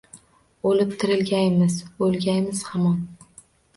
[0.69, 1.75] O’lib-tirilgaymiz?
[2.07, 2.97] O’lgaymiz hamon?..